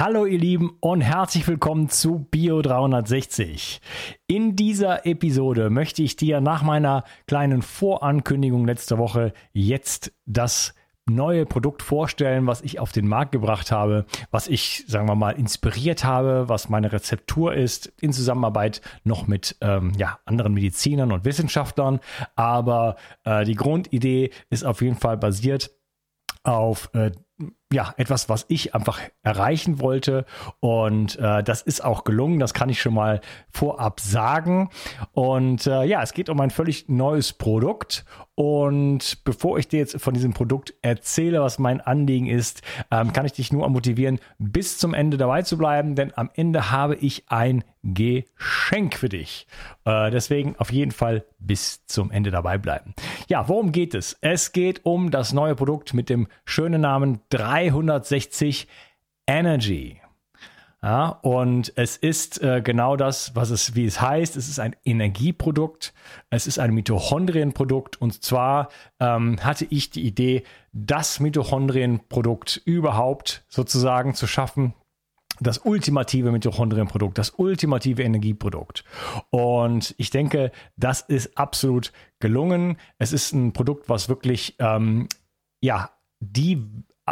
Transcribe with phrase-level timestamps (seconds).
[0.00, 3.82] Hallo ihr Lieben und herzlich willkommen zu Bio 360.
[4.26, 10.72] In dieser Episode möchte ich dir nach meiner kleinen Vorankündigung letzte Woche jetzt das
[11.04, 15.32] neue Produkt vorstellen, was ich auf den Markt gebracht habe, was ich, sagen wir mal,
[15.32, 21.26] inspiriert habe, was meine Rezeptur ist, in Zusammenarbeit noch mit ähm, ja, anderen Medizinern und
[21.26, 22.00] Wissenschaftlern.
[22.36, 25.72] Aber äh, die Grundidee ist auf jeden Fall basiert
[26.42, 27.10] auf äh,
[27.72, 30.24] ja, etwas, was ich einfach erreichen wollte.
[30.58, 32.40] Und äh, das ist auch gelungen.
[32.40, 33.20] Das kann ich schon mal
[33.50, 34.70] vorab sagen.
[35.12, 38.04] Und äh, ja, es geht um ein völlig neues Produkt.
[38.42, 43.26] Und bevor ich dir jetzt von diesem Produkt erzähle, was mein Anliegen ist, ähm, kann
[43.26, 47.24] ich dich nur motivieren, bis zum Ende dabei zu bleiben, denn am Ende habe ich
[47.26, 49.46] ein Geschenk für dich.
[49.84, 52.94] Äh, deswegen auf jeden Fall bis zum Ende dabei bleiben.
[53.28, 54.16] Ja, worum geht es?
[54.22, 58.68] Es geht um das neue Produkt mit dem schönen Namen 360
[59.26, 59.99] Energy.
[60.82, 64.36] Ja, und es ist äh, genau das, was es, wie es heißt.
[64.36, 65.92] Es ist ein Energieprodukt.
[66.30, 68.00] Es ist ein Mitochondrienprodukt.
[68.00, 70.42] Und zwar ähm, hatte ich die Idee,
[70.72, 74.72] das Mitochondrienprodukt überhaupt sozusagen zu schaffen.
[75.38, 78.84] Das ultimative Mitochondrienprodukt, das ultimative Energieprodukt.
[79.28, 82.78] Und ich denke, das ist absolut gelungen.
[82.98, 85.08] Es ist ein Produkt, was wirklich, ähm,
[85.62, 86.66] ja, die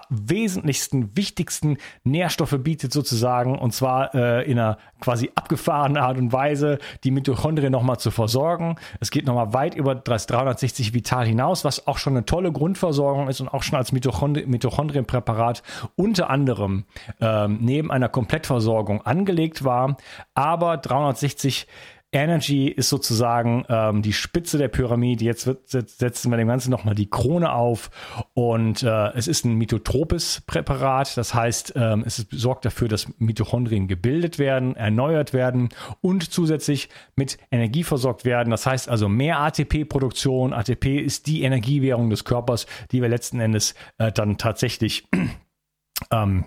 [0.09, 6.79] wesentlichsten, wichtigsten Nährstoffe bietet sozusagen und zwar äh, in einer quasi abgefahrenen Art und Weise
[7.05, 8.77] die Mitochondrien nochmal zu versorgen.
[9.01, 13.29] Es geht nochmal weit über das 360 Vital hinaus, was auch schon eine tolle Grundversorgung
[13.29, 15.63] ist und auch schon als Mitochondri Mitochondrienpräparat
[15.97, 16.85] unter anderem
[17.21, 19.97] ähm, neben einer Komplettversorgung angelegt war.
[20.35, 21.67] Aber 360
[22.11, 25.25] Energy ist sozusagen ähm, die Spitze der Pyramide.
[25.25, 27.91] Jetzt, wird, jetzt setzen wir dem Ganzen nochmal die Krone auf.
[28.33, 31.17] Und äh, es ist ein mitotropes Präparat.
[31.19, 35.69] Das heißt, ähm, es sorgt dafür, dass Mitochondrien gebildet werden, erneuert werden
[36.01, 38.51] und zusätzlich mit Energie versorgt werden.
[38.51, 40.55] Das heißt also mehr ATP-Produktion.
[40.55, 45.07] ATP ist die Energiewährung des Körpers, die wir letzten Endes äh, dann tatsächlich
[46.11, 46.47] ähm,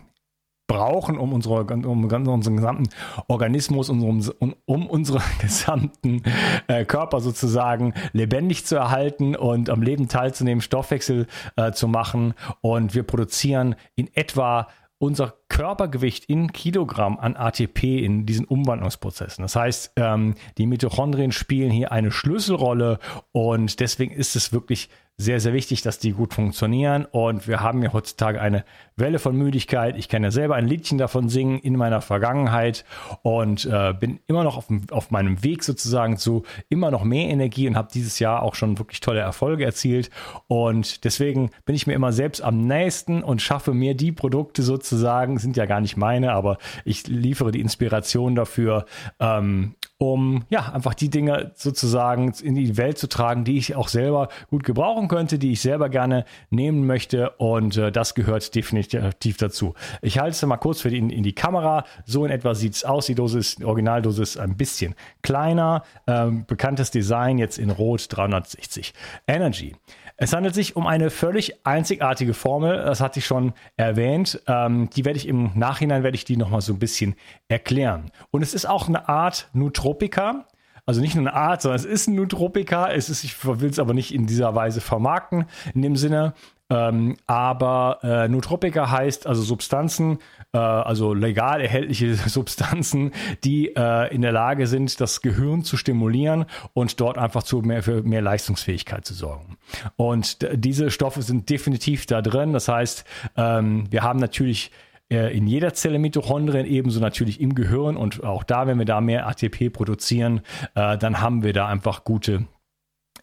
[0.72, 2.88] brauchen, um, unsere, um unseren gesamten
[3.28, 4.24] Organismus, um,
[4.66, 6.24] um, unseren gesamten
[6.68, 11.28] äh, Körper sozusagen lebendig zu erhalten und am Leben teilzunehmen, Stoffwechsel
[11.58, 12.36] äh, zu machen.
[12.62, 19.42] Und wir produzieren in etwa unser Körpergewicht in Kilogramm an ATP in diesen Umwandlungsprozessen.
[19.42, 23.00] Das heißt, ähm, die Mitochondrien spielen hier eine Schlüsselrolle
[23.34, 27.06] und deswegen ist es wirklich sehr, sehr wichtig, dass die gut funktionieren.
[27.06, 29.96] Und wir haben ja heutzutage eine Welle von Müdigkeit.
[29.96, 32.86] Ich kann ja selber ein Liedchen davon singen in meiner Vergangenheit
[33.22, 37.68] und äh, bin immer noch auf, auf meinem Weg sozusagen zu immer noch mehr Energie
[37.68, 40.10] und habe dieses Jahr auch schon wirklich tolle Erfolge erzielt.
[40.48, 45.38] Und deswegen bin ich mir immer selbst am nächsten und schaffe mir die Produkte sozusagen,
[45.38, 48.86] sind ja gar nicht meine, aber ich liefere die Inspiration dafür,
[49.20, 53.88] ähm, um ja einfach die Dinge sozusagen in die Welt zu tragen, die ich auch
[53.88, 59.38] selber gut gebrauchen könnte, die ich selber gerne nehmen möchte und äh, das gehört definitiv
[59.38, 59.76] dazu.
[60.02, 61.86] Ich halte es mal kurz für die, in, in die Kamera.
[62.04, 63.06] So in etwa sieht es aus.
[63.06, 65.84] Die Dose ist, die Originaldose ist ein bisschen kleiner.
[66.08, 68.96] Ähm, bekanntes Design jetzt in Rot 360.
[69.28, 69.76] Energy.
[70.24, 74.40] Es handelt sich um eine völlig einzigartige Formel, das hatte ich schon erwähnt.
[74.46, 77.16] Ähm, die werde ich im Nachhinein, werde ich die nochmal so ein bisschen
[77.48, 78.12] erklären.
[78.30, 80.46] Und es ist auch eine Art Nootropica,
[80.86, 82.92] also nicht nur eine Art, sondern es ist ein Nootropica.
[82.92, 86.36] Es ist, ich will es aber nicht in dieser Weise vermarkten, in dem Sinne.
[86.72, 90.20] Ähm, aber äh, Nootropica heißt also Substanzen,
[90.54, 93.12] äh, also legal erhältliche Substanzen,
[93.44, 97.84] die äh, in der Lage sind, das Gehirn zu stimulieren und dort einfach zu mehr,
[97.84, 99.58] für mehr Leistungsfähigkeit zu sorgen.
[99.98, 102.54] Und diese Stoffe sind definitiv da drin.
[102.54, 103.04] Das heißt,
[103.36, 104.72] ähm, wir haben natürlich
[105.12, 109.02] äh, in jeder Zelle Mitochondrien, ebenso natürlich im Gehirn und auch da, wenn wir da
[109.02, 110.40] mehr ATP produzieren,
[110.76, 112.48] äh, dann haben wir da einfach gute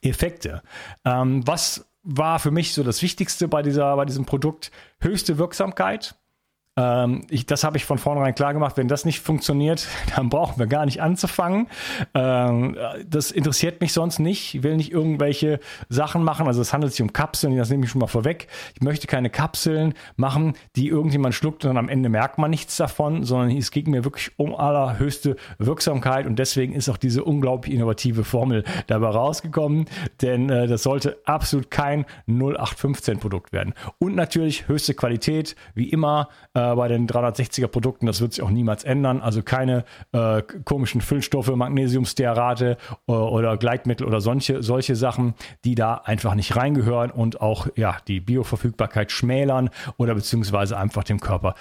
[0.02, 0.62] Effekte.
[1.06, 4.72] Ähm, was war für mich so das Wichtigste bei, dieser, bei diesem Produkt.
[4.98, 6.16] Höchste Wirksamkeit.
[6.78, 8.76] Ähm, ich, das habe ich von vornherein klar gemacht.
[8.76, 11.66] Wenn das nicht funktioniert, dann brauchen wir gar nicht anzufangen.
[12.14, 14.54] Ähm, das interessiert mich sonst nicht.
[14.54, 15.58] Ich will nicht irgendwelche
[15.88, 16.46] Sachen machen.
[16.46, 18.46] Also es handelt sich um Kapseln, das nehme ich schon mal vorweg.
[18.74, 23.24] Ich möchte keine Kapseln machen, die irgendjemand schluckt und am Ende merkt man nichts davon,
[23.24, 28.22] sondern es geht mir wirklich um allerhöchste Wirksamkeit und deswegen ist auch diese unglaublich innovative
[28.22, 29.86] Formel dabei rausgekommen,
[30.22, 33.74] denn äh, das sollte absolut kein 0815 Produkt werden.
[33.98, 36.28] Und natürlich höchste Qualität, wie immer.
[36.54, 38.06] Äh, bei den 360er Produkten.
[38.06, 39.20] Das wird sich auch niemals ändern.
[39.20, 42.76] Also keine äh, komischen Füllstoffe, Magnesiumstearate
[43.06, 45.34] äh, oder Gleitmittel oder solche, solche Sachen,
[45.64, 51.20] die da einfach nicht reingehören und auch ja, die Bioverfügbarkeit schmälern oder beziehungsweise einfach dem
[51.20, 51.54] Körper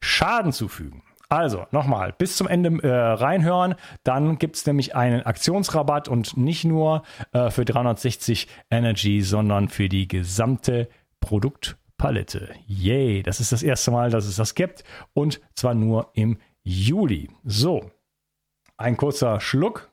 [0.00, 1.02] Schaden zufügen.
[1.28, 3.74] Also nochmal, bis zum Ende äh, reinhören.
[4.04, 7.02] Dann gibt es nämlich einen Aktionsrabatt und nicht nur
[7.32, 10.88] äh, für 360 Energy, sondern für die gesamte
[11.98, 12.54] Produktpalette.
[12.66, 17.30] Yay, das ist das erste Mal, dass es das gibt und zwar nur im Juli.
[17.44, 17.90] So,
[18.76, 19.90] ein kurzer Schluck.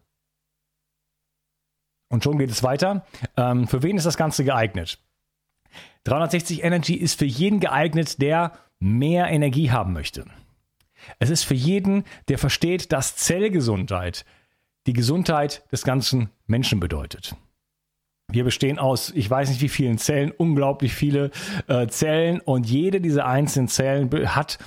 [2.10, 3.06] Und schon geht es weiter.
[3.38, 5.00] Ähm, für wen ist das Ganze geeignet?
[6.04, 10.26] 360 Energy ist für jeden geeignet, der mehr Energie haben möchte.
[11.20, 14.26] Es ist für jeden, der versteht, dass Zellgesundheit
[14.88, 17.36] die Gesundheit des ganzen Menschen bedeutet.
[18.32, 21.32] Wir bestehen aus, ich weiß nicht wie vielen Zellen, unglaublich viele
[21.68, 24.58] äh, Zellen und jede dieser einzelnen Zellen hat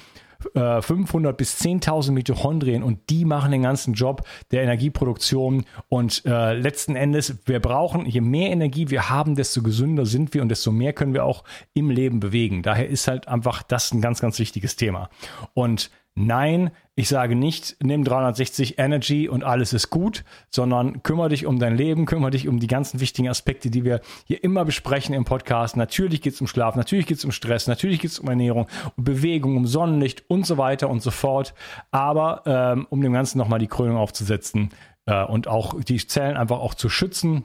[0.53, 6.53] 500 äh, bis 10.000 Mitochondrien und die machen den ganzen Job der Energieproduktion und äh,
[6.55, 10.71] letzten Endes, wir brauchen, je mehr Energie wir haben, desto gesünder sind wir und desto
[10.71, 12.63] mehr können wir auch im Leben bewegen.
[12.63, 15.09] Daher ist halt einfach das ein ganz, ganz wichtiges Thema.
[15.55, 21.45] Und Nein, ich sage nicht, nimm 360 Energy und alles ist gut, sondern kümmere dich
[21.45, 25.13] um dein Leben, kümmere dich um die ganzen wichtigen Aspekte, die wir hier immer besprechen
[25.13, 25.77] im Podcast.
[25.77, 28.69] Natürlich geht es um Schlaf, natürlich geht es um Stress, natürlich geht es um Ernährung,
[28.97, 31.53] um Bewegung, um Sonnenlicht und so weiter und so fort.
[31.91, 34.71] Aber ähm, um dem Ganzen nochmal die Krönung aufzusetzen
[35.07, 37.45] äh, und auch die Zellen einfach auch zu schützen,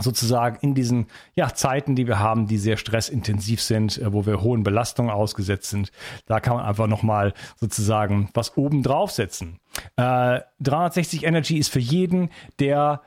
[0.00, 4.42] sozusagen in diesen ja, Zeiten, die wir haben, die sehr stressintensiv sind, äh, wo wir
[4.42, 5.92] hohen Belastungen ausgesetzt sind,
[6.26, 9.58] da kann man einfach nochmal sozusagen was oben draufsetzen.
[9.96, 13.02] Äh, 360 Energy ist für jeden, der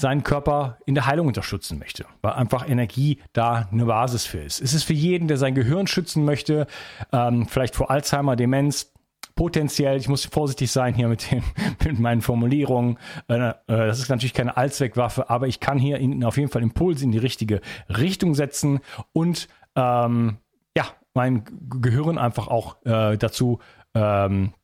[0.00, 4.60] seinen Körper in der Heilung unterstützen möchte, weil einfach Energie da eine Basis für ist.
[4.60, 6.68] Es ist für jeden, der sein Gehirn schützen möchte,
[7.12, 8.92] ähm, vielleicht vor Alzheimer, Demenz,
[9.38, 11.44] potenziell, ich muss vorsichtig sein hier mit, den,
[11.84, 12.98] mit meinen Formulierungen.
[13.28, 16.60] Äh, äh, das ist natürlich keine Allzweckwaffe, aber ich kann hier Ihnen auf jeden Fall
[16.60, 18.80] Impulse in die richtige Richtung setzen
[19.12, 19.46] und
[19.76, 20.38] ähm,
[20.76, 23.60] ja, mein Gehirn einfach auch äh, dazu
[23.94, 24.54] ähm,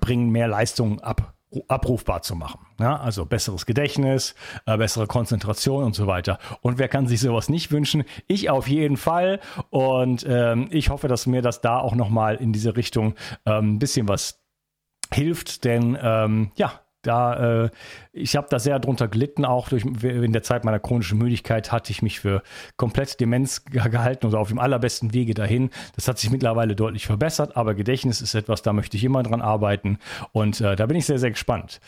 [0.00, 1.34] bringen, mehr Leistung ab
[1.68, 2.60] abrufbar zu machen.
[2.78, 4.34] Ja, also besseres Gedächtnis,
[4.66, 6.38] äh, bessere Konzentration und so weiter.
[6.60, 8.04] Und wer kann sich sowas nicht wünschen?
[8.26, 9.40] Ich auf jeden Fall.
[9.70, 13.14] Und ähm, ich hoffe, dass mir das da auch nochmal in diese Richtung
[13.46, 14.40] ähm, ein bisschen was
[15.12, 15.64] hilft.
[15.64, 17.70] Denn ähm, ja, da, äh,
[18.12, 21.92] ich habe da sehr drunter gelitten, auch durch, in der Zeit meiner chronischen Müdigkeit hatte
[21.92, 22.42] ich mich für
[22.76, 25.70] komplett Demenz gehalten oder auf dem allerbesten Wege dahin.
[25.96, 29.40] Das hat sich mittlerweile deutlich verbessert, aber Gedächtnis ist etwas, da möchte ich immer dran
[29.40, 29.98] arbeiten
[30.32, 31.80] und äh, da bin ich sehr, sehr gespannt.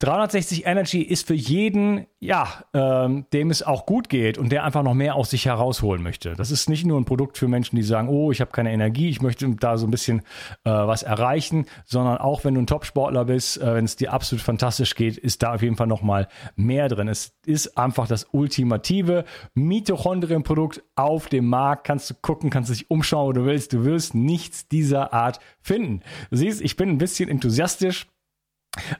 [0.00, 4.84] 360 Energy ist für jeden, ja, ähm, dem es auch gut geht und der einfach
[4.84, 6.34] noch mehr aus sich herausholen möchte.
[6.34, 9.08] Das ist nicht nur ein Produkt für Menschen, die sagen, oh, ich habe keine Energie,
[9.08, 10.20] ich möchte da so ein bisschen
[10.62, 14.40] äh, was erreichen, sondern auch wenn du ein Topsportler bist, äh, wenn es dir absolut
[14.40, 17.08] fantastisch geht, ist da auf jeden Fall noch mal mehr drin.
[17.08, 19.24] Es ist einfach das ultimative
[19.54, 21.84] Mitochondrienprodukt auf dem Markt.
[21.84, 23.72] Kannst du gucken, kannst du dich umschauen, wo du willst.
[23.72, 26.02] Du wirst nichts dieser Art finden.
[26.30, 28.06] Du siehst, ich bin ein bisschen enthusiastisch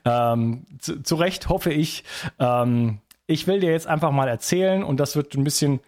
[0.04, 2.04] ähm, zu, zu, Recht hoffe ich.
[2.38, 5.80] Ähm, ich will dir jetzt einfach mal erzählen und das wird ein bisschen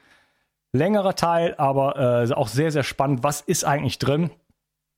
[0.73, 3.23] längerer Teil, aber äh, auch sehr, sehr spannend.
[3.23, 4.31] Was ist eigentlich drin?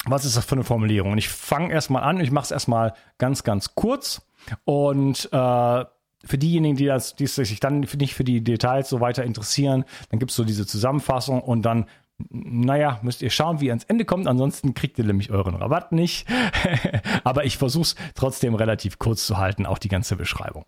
[0.04, 1.12] Was ist das für eine Formulierung?
[1.12, 2.20] Und ich fange erstmal an.
[2.20, 4.22] Ich mache es erstmal ganz, ganz kurz.
[4.64, 5.84] Und äh,
[6.24, 10.18] für diejenigen, die, das, die sich dann nicht für die Details so weiter interessieren, dann
[10.18, 11.86] gibt es so diese Zusammenfassung und dann
[12.30, 14.26] naja, müsst ihr schauen, wie ihr ans Ende kommt.
[14.26, 16.26] Ansonsten kriegt ihr nämlich euren Rabatt nicht.
[17.24, 20.64] Aber ich versuche es trotzdem relativ kurz zu halten, auch die ganze Beschreibung.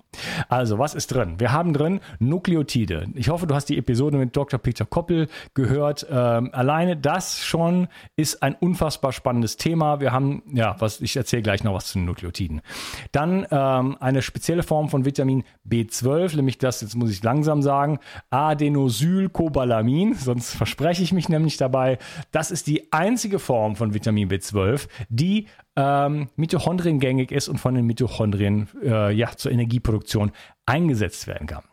[0.48, 1.38] Also, was ist drin?
[1.38, 3.08] Wir haben drin Nukleotide.
[3.14, 4.58] Ich hoffe, du hast die Episode mit Dr.
[4.58, 6.06] Peter Koppel gehört.
[6.10, 10.00] Ähm, alleine das schon ist ein unfassbar spannendes Thema.
[10.00, 12.62] Wir haben, ja, was ich erzähle gleich noch was zu den Nukleotiden.
[13.12, 17.98] Dann ähm, eine spezielle Form von Vitamin B12, nämlich das, jetzt muss ich langsam sagen,
[18.30, 21.98] Adenosylcobalamin, sonst verspreche ich mich nämlich nämlich dabei,
[22.32, 25.46] das ist die einzige Form von Vitamin B12, die
[25.76, 30.32] ähm, mitochondriengängig ist und von den Mitochondrien äh, ja, zur Energieproduktion
[30.66, 31.64] eingesetzt werden kann.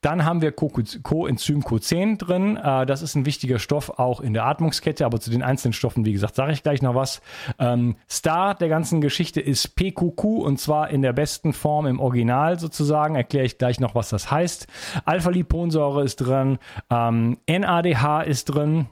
[0.00, 2.56] Dann haben wir Coenzym Q10 drin.
[2.56, 6.04] Äh, das ist ein wichtiger Stoff auch in der Atmungskette, aber zu den einzelnen Stoffen,
[6.04, 7.20] wie gesagt, sage ich gleich noch was.
[7.58, 12.58] Ähm, Star der ganzen Geschichte ist PQQ und zwar in der besten Form im Original
[12.58, 13.14] sozusagen.
[13.14, 14.66] Erkläre ich gleich noch, was das heißt.
[15.04, 16.58] Alpha-Liponsäure ist drin.
[16.90, 18.86] Ähm, NADH ist drin.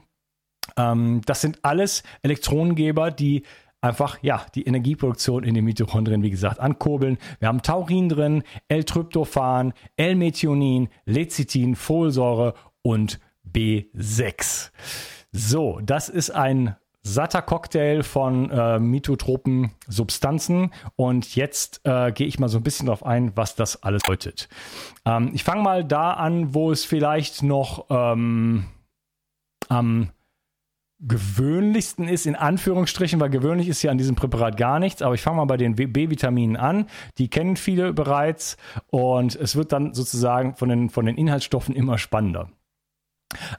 [0.77, 3.43] Ähm, das sind alles Elektronengeber, die
[3.81, 7.17] einfach ja die Energieproduktion in den Mitochondrien, wie gesagt, ankurbeln.
[7.39, 13.19] Wir haben Taurin drin, L-Tryptophan, L-Methionin, Lecithin, Folsäure und
[13.51, 14.71] B6.
[15.31, 22.37] So, das ist ein satter Cocktail von äh, mitotropen Substanzen und jetzt äh, gehe ich
[22.37, 24.49] mal so ein bisschen darauf ein, was das alles bedeutet.
[25.05, 28.65] Ähm, ich fange mal da an, wo es vielleicht noch ähm,
[29.69, 30.09] am
[30.99, 35.21] gewöhnlichsten ist, in Anführungsstrichen, weil gewöhnlich ist ja an diesem Präparat gar nichts, aber ich
[35.21, 36.87] fange mal bei den B-Vitaminen an.
[37.17, 41.97] Die kennen viele bereits und es wird dann sozusagen von den, von den Inhaltsstoffen immer
[41.97, 42.49] spannender.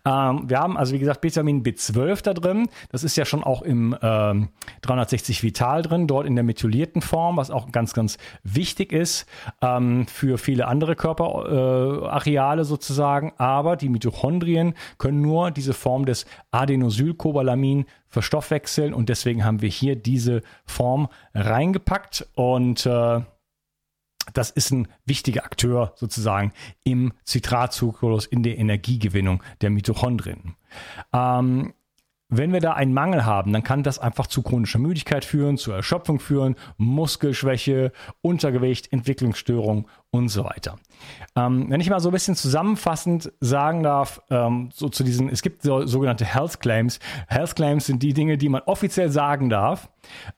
[0.04, 2.68] Ähm, wir haben also, wie gesagt, Vitamin B12 da drin.
[2.90, 4.48] Das ist ja schon auch im ähm,
[4.82, 9.26] 360 Vital drin, dort in der methylierten Form, was auch ganz, ganz wichtig ist
[9.60, 13.32] ähm, für viele andere Körperareale äh, sozusagen.
[13.36, 19.94] Aber die Mitochondrien können nur diese Form des Adenosylcobalamin verstoffwechseln und deswegen haben wir hier
[19.94, 23.20] diese Form reingepackt und äh,
[24.32, 26.52] das ist ein wichtiger Akteur sozusagen
[26.84, 30.56] im Zitratzyklus, in der Energiegewinnung der Mitochondrien.
[31.12, 31.74] Ähm,
[32.30, 35.72] wenn wir da einen Mangel haben, dann kann das einfach zu chronischer Müdigkeit führen, zu
[35.72, 40.76] Erschöpfung führen, Muskelschwäche, Untergewicht, Entwicklungsstörung und so weiter.
[41.36, 45.42] Ähm, wenn ich mal so ein bisschen zusammenfassend sagen darf, ähm, so zu diesen, es
[45.42, 46.98] gibt so, sogenannte Health Claims.
[47.28, 49.90] Health Claims sind die Dinge, die man offiziell sagen darf,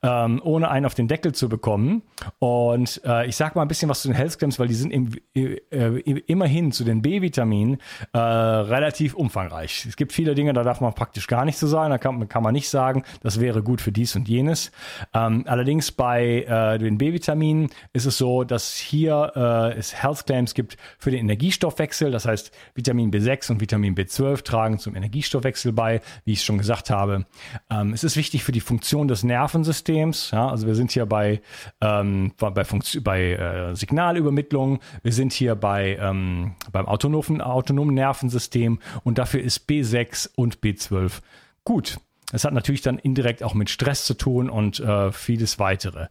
[0.03, 2.03] ähm, ohne einen auf den Deckel zu bekommen.
[2.39, 4.91] Und äh, ich sage mal ein bisschen was zu den Health Claims, weil die sind
[4.91, 7.79] im, äh, immerhin zu den B-Vitaminen
[8.13, 9.87] äh, relativ umfangreich.
[9.87, 12.43] Es gibt viele Dinge, da darf man praktisch gar nicht so sagen, da kann, kann
[12.43, 14.73] man nicht sagen, das wäre gut für dies und jenes.
[15.15, 19.33] Ähm, allerdings bei äh, den B-Vitaminen ist es so, dass hier
[19.69, 22.11] äh, es Health Claims gibt für den Energiestoffwechsel.
[22.11, 26.91] Das heißt, Vitamin B6 und Vitamin B12 tragen zum Energiestoffwechsel bei, wie ich schon gesagt
[26.91, 27.27] habe.
[27.71, 30.31] Ähm, es ist wichtig für die Funktion des Nervensystems.
[30.33, 31.41] Ja, also wir sind hier bei,
[31.81, 39.19] ähm, bei, bei äh, Signalübermittlung, wir sind hier bei, ähm, beim autonomen, autonomen Nervensystem und
[39.19, 41.21] dafür ist B6 und B12
[41.65, 41.99] gut.
[42.33, 46.09] Es hat natürlich dann indirekt auch mit Stress zu tun und äh, vieles weitere.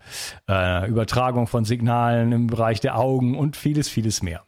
[0.47, 4.43] Äh, Übertragung von Signalen im Bereich der Augen und vieles, vieles mehr.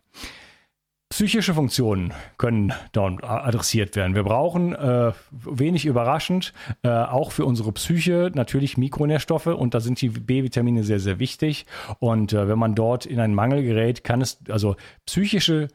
[1.11, 4.15] Psychische Funktionen können dort adressiert werden.
[4.15, 9.99] Wir brauchen äh, wenig überraschend äh, auch für unsere Psyche natürlich Mikronährstoffe und da sind
[9.99, 11.65] die B-Vitamine sehr, sehr wichtig.
[11.99, 15.67] Und äh, wenn man dort in einen Mangel gerät, kann es also psychische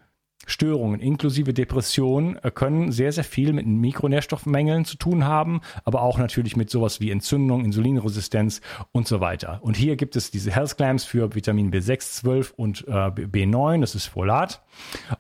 [0.47, 6.19] Störungen inklusive Depression äh, können sehr, sehr viel mit Mikronährstoffmängeln zu tun haben, aber auch
[6.19, 8.61] natürlich mit sowas wie Entzündung, Insulinresistenz
[8.93, 9.59] und so weiter.
[9.63, 13.95] Und hier gibt es diese Health Claims für Vitamin B6, 12 und äh, B9, das
[13.95, 14.63] ist Folat.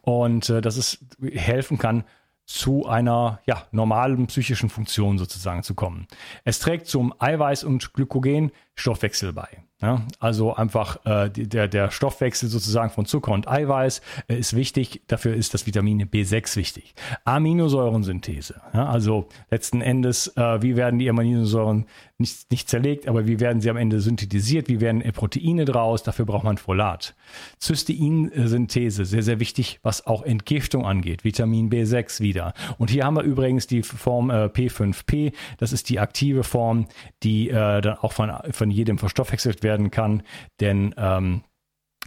[0.01, 2.05] Und äh, dass es helfen kann,
[2.47, 6.07] zu einer ja, normalen psychischen Funktion sozusagen zu kommen.
[6.45, 9.49] Es trägt zum Eiweiß- und Glykogenstoffwechsel bei.
[9.83, 15.03] Ja, also einfach äh, der, der Stoffwechsel sozusagen von Zucker und Eiweiß äh, ist wichtig.
[15.07, 16.95] Dafür ist das Vitamin B6 wichtig.
[17.27, 18.63] Aminosäurensynthese.
[18.73, 21.85] Ja, also letzten Endes, äh, wie werden die Aminosäuren
[22.19, 24.69] nicht, nicht zerlegt, aber wie werden sie am Ende synthetisiert?
[24.69, 26.03] Wie werden Proteine draus?
[26.03, 27.15] Dafür braucht man Folat.
[27.61, 31.25] Cysteinsynthese, sehr, sehr wichtig, was auch Entgiftung angeht.
[31.25, 32.55] Vitamin B6 wieder.
[32.79, 35.33] Und hier haben wir übrigens die Form äh, P5P.
[35.59, 36.87] Das ist die aktive Form,
[37.23, 40.23] die äh, dann auch von, von jedem verstoffwechselt werden kann,
[40.61, 41.43] denn ähm,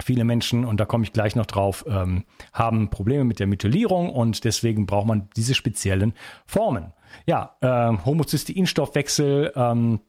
[0.04, 4.10] Viele Menschen, und da komme ich gleich noch drauf, ähm, haben Probleme mit der Methylierung
[4.10, 6.14] und deswegen braucht man diese speziellen
[6.46, 6.94] Formen.
[7.26, 10.00] Ja, äh, Homozysteinstoffwechsel, ähm,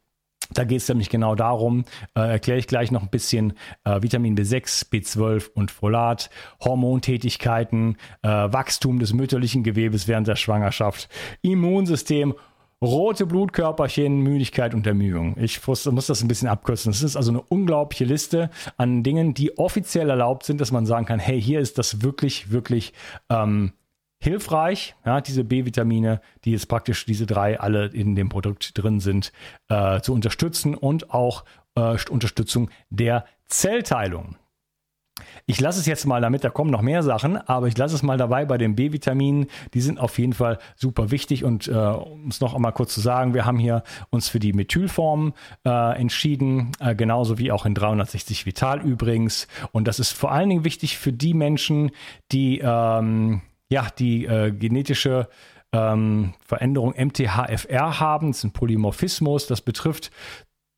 [0.53, 3.53] da geht es nämlich genau darum, äh, erkläre ich gleich noch ein bisschen
[3.85, 6.29] äh, Vitamin B6, B12 und Folat,
[6.61, 11.09] Hormontätigkeiten, äh, Wachstum des mütterlichen Gewebes während der Schwangerschaft,
[11.41, 12.33] Immunsystem
[12.81, 15.35] rote Blutkörperchen, Müdigkeit und Ermüdung.
[15.37, 16.91] Ich muss, muss, das ein bisschen abkürzen.
[16.91, 21.05] Das ist also eine unglaubliche Liste an Dingen, die offiziell erlaubt sind, dass man sagen
[21.05, 22.93] kann, hey, hier ist das wirklich, wirklich
[23.29, 23.73] ähm,
[24.19, 29.31] hilfreich, ja, diese B-Vitamine, die jetzt praktisch diese drei alle in dem Produkt drin sind,
[29.69, 31.43] äh, zu unterstützen und auch
[31.75, 34.37] äh, Unterstützung der Zellteilung.
[35.45, 38.03] Ich lasse es jetzt mal damit, da kommen noch mehr Sachen, aber ich lasse es
[38.03, 39.47] mal dabei bei den B-Vitaminen.
[39.73, 43.01] Die sind auf jeden Fall super wichtig und äh, um es noch einmal kurz zu
[43.01, 45.33] sagen, wir haben hier uns für die Methylform
[45.65, 49.47] äh, entschieden, äh, genauso wie auch in 360 Vital übrigens.
[49.71, 51.91] Und das ist vor allen Dingen wichtig für die Menschen,
[52.31, 55.27] die ähm, ja die äh, genetische
[55.73, 60.11] ähm, Veränderung MTHFR haben, das ist ein Polymorphismus, das betrifft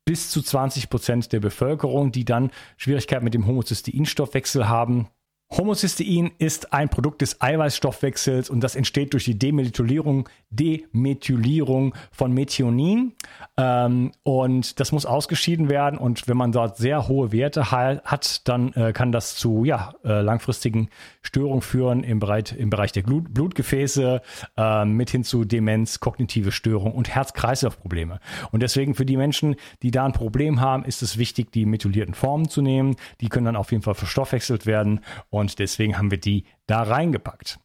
[0.04, 5.08] bis zu 20 Prozent der Bevölkerung, die dann Schwierigkeiten mit dem Homozysteinstoffwechsel haben.
[5.56, 13.12] Homocystein ist ein Produkt des Eiweißstoffwechsels und das entsteht durch die Demethylierung, Demethylierung von Methionin.
[13.56, 15.98] Ähm, und das muss ausgeschieden werden.
[15.98, 20.20] Und wenn man dort sehr hohe Werte hat, dann äh, kann das zu ja, äh,
[20.22, 20.88] langfristigen
[21.22, 24.22] Störungen führen im Bereich, im Bereich der Blut, Blutgefäße,
[24.56, 28.18] äh, mit hin zu Demenz, kognitive Störungen und Herz-Kreislauf-Probleme.
[28.50, 32.14] Und deswegen für die Menschen, die da ein Problem haben, ist es wichtig, die methylierten
[32.14, 32.96] Formen zu nehmen.
[33.20, 35.00] Die können dann auf jeden Fall verstoffwechselt werden.
[35.30, 37.58] Und deswegen haben wir die da reingepackt.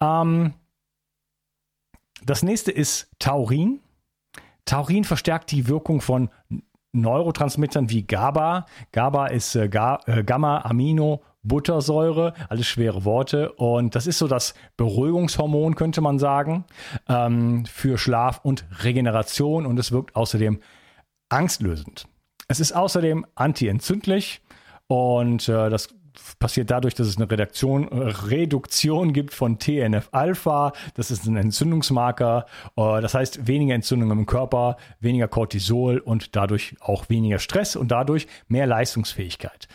[0.00, 0.54] Ähm,
[2.24, 3.80] das nächste ist Taurin.
[4.64, 6.30] Taurin verstärkt die Wirkung von
[6.92, 8.66] Neurotransmittern wie GABA.
[8.92, 11.22] GABA ist äh, Ga äh, Gamma-Amino.
[11.46, 13.52] Buttersäure, alles schwere Worte.
[13.52, 16.64] Und das ist so das Beruhigungshormon, könnte man sagen,
[17.06, 19.66] ähm, für Schlaf und Regeneration.
[19.66, 20.60] Und es wirkt außerdem
[21.28, 22.06] angstlösend.
[22.48, 24.42] Es ist außerdem antientzündlich
[24.86, 25.88] und äh, das
[26.38, 30.72] passiert dadurch, dass es eine Redaktion, äh, Reduktion gibt von TNF-Alpha.
[30.94, 32.46] Das ist ein Entzündungsmarker.
[32.76, 37.90] Äh, das heißt, weniger Entzündungen im Körper, weniger Cortisol und dadurch auch weniger Stress und
[37.90, 39.68] dadurch mehr Leistungsfähigkeit.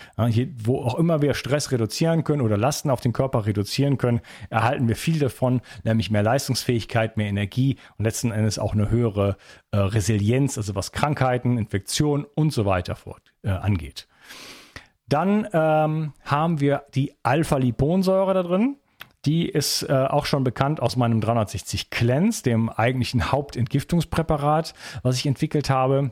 [0.57, 4.87] Wo auch immer wir Stress reduzieren können oder Lasten auf den Körper reduzieren können, erhalten
[4.87, 9.37] wir viel davon, nämlich mehr Leistungsfähigkeit, mehr Energie und letzten Endes auch eine höhere
[9.71, 14.07] äh, Resilienz, also was Krankheiten, Infektionen und so weiter fort, angeht.
[15.09, 18.77] Dann ähm, haben wir die Alpha-Liponsäure da drin.
[19.25, 24.73] Die ist äh, auch schon bekannt aus meinem 360 Cleanse, dem eigentlichen Hauptentgiftungspräparat,
[25.03, 26.11] was ich entwickelt habe.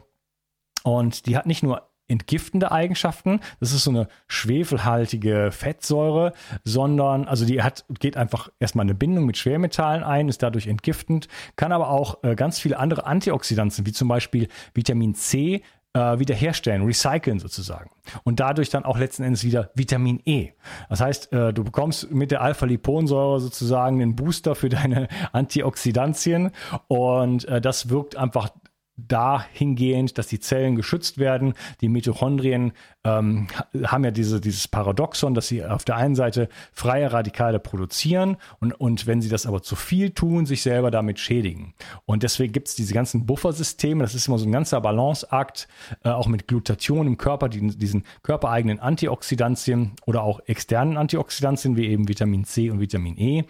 [0.83, 3.41] Und die hat nicht nur entgiftende Eigenschaften.
[3.59, 9.25] Das ist so eine schwefelhaltige Fettsäure, sondern, also die hat, geht einfach erstmal eine Bindung
[9.25, 13.91] mit Schwermetallen ein, ist dadurch entgiftend, kann aber auch äh, ganz viele andere Antioxidantien, wie
[13.91, 15.63] zum Beispiel Vitamin C,
[15.93, 17.89] äh, wiederherstellen, recyceln sozusagen.
[18.23, 20.51] Und dadurch dann auch letzten Endes wieder Vitamin E.
[20.89, 26.51] Das heißt, äh, du bekommst mit der Alpha-Liponsäure sozusagen einen Booster für deine Antioxidantien
[26.87, 28.49] und äh, das wirkt einfach
[28.97, 31.53] dahingehend, dass die Zellen geschützt werden.
[31.81, 32.73] Die Mitochondrien
[33.03, 33.47] ähm,
[33.85, 38.73] haben ja diese, dieses Paradoxon, dass sie auf der einen Seite freie Radikale produzieren und,
[38.73, 41.73] und wenn sie das aber zu viel tun, sich selber damit schädigen.
[42.05, 44.03] Und deswegen gibt es diese ganzen Buffersysteme.
[44.03, 45.67] Das ist immer so ein ganzer Balanceakt,
[46.03, 51.87] äh, auch mit Glutathion im Körper, die, diesen körpereigenen Antioxidantien oder auch externen Antioxidantien wie
[51.87, 53.43] eben Vitamin C und Vitamin E.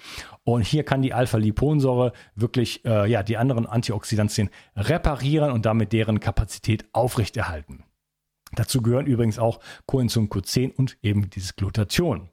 [0.48, 6.22] Und hier kann die Alpha-Liponsäure wirklich äh, ja, die anderen Antioxidantien reparieren und damit deren
[6.22, 7.84] Kapazität aufrechterhalten.
[8.54, 12.30] Dazu gehören übrigens auch Coenzym Q10 und eben dieses Glutathion.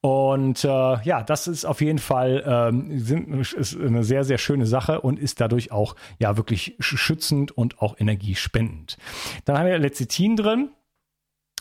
[0.00, 0.68] Und äh,
[1.02, 5.18] ja, das ist auf jeden Fall ähm, sind, ist eine sehr, sehr schöne Sache und
[5.18, 8.96] ist dadurch auch ja wirklich schützend und auch energiespendend.
[9.44, 10.70] Dann haben wir Lecithin drin.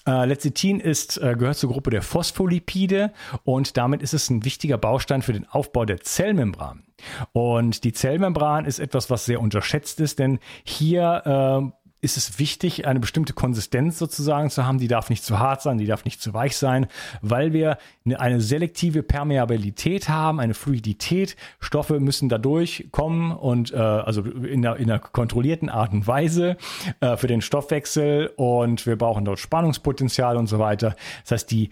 [0.10, 4.80] Äh, Lecithin ist, äh, gehört zur Gruppe der Phospholipide und damit ist es ein wichtiger
[4.80, 6.84] Baustein für den Aufbau der Zellmembran.
[7.32, 12.88] Und die Zellmembran ist etwas, was sehr unterschätzt ist, denn hier äh, ist es wichtig,
[12.88, 14.80] eine bestimmte Konsistenz sozusagen zu haben.
[14.80, 16.88] Die darf nicht zu hart sein, die darf nicht zu weich sein,
[17.22, 17.78] weil wir
[18.18, 21.36] eine selektive Permeabilität haben, eine Fluidität.
[21.60, 26.58] Stoffe müssen da durchkommen und äh, also in einer, in einer kontrollierten Art und Weise
[27.02, 30.96] äh, für den Stoffwechsel und wir brauchen dort Spannungspotenzial und so weiter.
[31.24, 31.70] Das heißt, die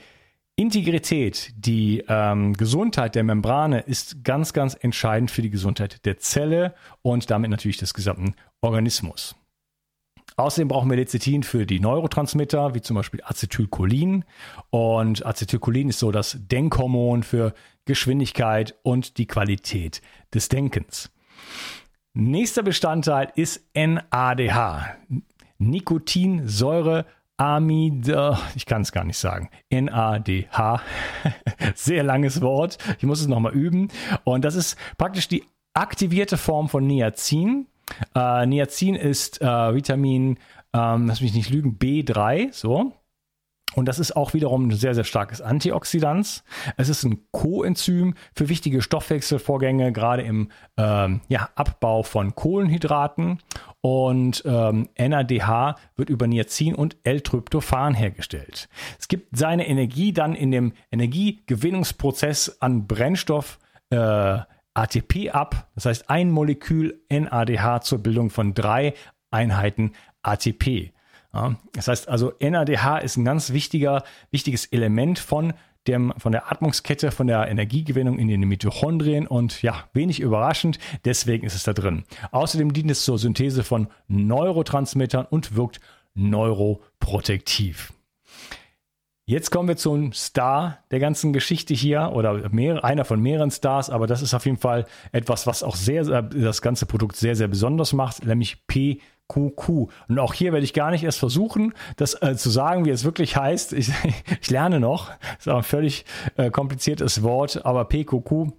[0.60, 6.74] Integrität, die ähm, Gesundheit der Membrane ist ganz, ganz entscheidend für die Gesundheit der Zelle
[7.04, 9.36] und damit natürlich des gesamten Organismus.
[10.38, 14.24] Außerdem brauchen wir Lecithin für die Neurotransmitter, wie zum Beispiel Acetylcholin.
[14.70, 17.54] Und Acetylcholin ist so das Denkhormon für
[17.86, 21.10] Geschwindigkeit und die Qualität des Denkens.
[22.14, 24.98] Nächster Bestandteil ist NADH.
[25.58, 27.06] Nikotinsäure
[27.38, 29.50] Amide, ich kann es gar nicht sagen.
[29.72, 30.82] NADH.
[31.76, 32.78] Sehr langes Wort.
[32.98, 33.90] Ich muss es nochmal üben.
[34.24, 37.68] Und das ist praktisch die aktivierte Form von Niacin.
[38.16, 40.38] Äh, Niacin ist äh, Vitamin,
[40.74, 42.94] ähm, lass mich nicht lügen, B3, so.
[43.76, 46.44] Und das ist auch wiederum ein sehr, sehr starkes Antioxidant.
[46.78, 53.40] Es ist ein Coenzym für wichtige Stoffwechselvorgänge, gerade im ähm, ja, Abbau von Kohlenhydraten.
[53.82, 58.68] Und ähm, NADH wird über Niacin und L-Tryptophan hergestellt.
[58.98, 63.60] Es gibt seine Energie dann in dem Energiegewinnungsprozess an Brennstoff
[63.92, 64.40] äh,
[64.78, 65.70] ATP ab.
[65.76, 68.94] Das heißt, ein Molekül NADH zur Bildung von drei
[69.32, 70.94] Einheiten ATP.
[71.34, 75.54] Ja, das heißt also, NADH ist ein ganz wichtiger, wichtiges Element von
[75.88, 81.46] dem, von der Atmungskette, von der Energiegewinnung in den Mitochondrien und ja, wenig überraschend, deswegen
[81.46, 82.04] ist es da drin.
[82.32, 85.80] Außerdem dient es zur Synthese von Neurotransmittern und wirkt
[86.14, 87.94] neuroprotektiv.
[89.30, 93.90] Jetzt kommen wir zum Star der ganzen Geschichte hier oder mehr, einer von mehreren Stars,
[93.90, 97.36] aber das ist auf jeden Fall etwas, was auch sehr, sehr das ganze Produkt sehr,
[97.36, 99.90] sehr besonders macht, nämlich PQQ.
[100.08, 103.04] Und auch hier werde ich gar nicht erst versuchen, das äh, zu sagen, wie es
[103.04, 103.74] wirklich heißt.
[103.74, 103.92] Ich,
[104.42, 105.12] ich lerne noch.
[105.38, 106.06] Ist auch ein völlig
[106.38, 108.54] äh, kompliziertes Wort, aber PQQ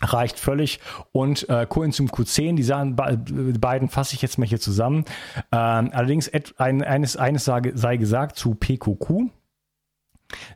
[0.00, 0.80] reicht völlig.
[1.12, 5.04] Und äh, Coenzym Q10, die Sachen, beiden fasse ich jetzt mal hier zusammen.
[5.52, 9.32] Ähm, allerdings ein, eines, eines sei gesagt zu PQQ.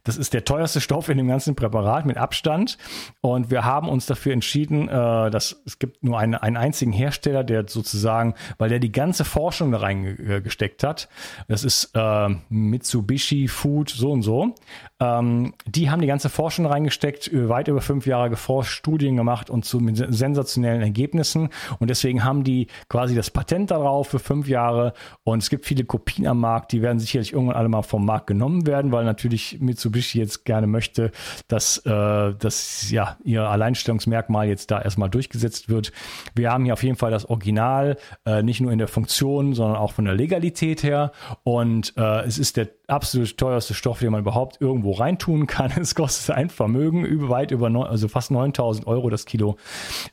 [0.05, 2.77] Das ist der teuerste Stoff in dem ganzen Präparat mit Abstand.
[3.21, 7.45] Und wir haben uns dafür entschieden, äh, dass es gibt nur einen, einen einzigen Hersteller,
[7.45, 11.09] der sozusagen, weil der die ganze Forschung da reingesteckt hat.
[11.49, 14.55] Das ist äh, Mitsubishi Food so und so.
[15.01, 19.65] Ähm, die haben die ganze Forschung reingesteckt, weit über fünf Jahre geforscht, Studien gemacht und
[19.65, 21.49] zu sensationellen Ergebnissen.
[21.79, 24.93] Und deswegen haben die quasi das Patent darauf für fünf Jahre.
[25.25, 28.27] Und es gibt viele Kopien am Markt, die werden sicherlich irgendwann alle mal vom Markt
[28.27, 31.11] genommen werden, weil natürlich Mitsubishi jetzt gerne möchte,
[31.49, 35.93] dass, äh, dass ja, ihr Alleinstellungsmerkmal jetzt da erstmal durchgesetzt wird.
[36.35, 37.97] Wir haben hier auf jeden Fall das Original,
[38.27, 41.13] äh, nicht nur in der Funktion, sondern auch von der Legalität her.
[41.45, 45.73] Und äh, es ist der absolut teuerste Stoff, den man überhaupt irgendwo reintun kann.
[45.83, 49.57] Es kostet ein Vermögen, über, weit über, neun, also fast 9000 Euro das Kilo,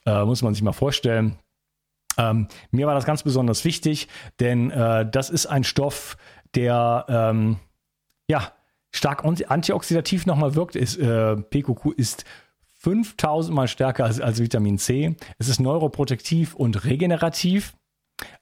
[0.06, 1.38] äh, muss man sich mal vorstellen.
[2.18, 4.08] Ähm, mir war das ganz besonders wichtig,
[4.40, 6.18] denn äh, das ist ein Stoff,
[6.56, 7.58] der ähm,
[8.28, 8.52] ja
[8.92, 10.76] stark antioxidativ nochmal wirkt.
[10.76, 12.26] Ist, äh, PQQ ist
[12.80, 15.16] 5000 mal stärker als, als Vitamin C.
[15.38, 17.76] Es ist neuroprotektiv und regenerativ.